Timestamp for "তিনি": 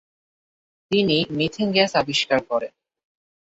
0.91-1.17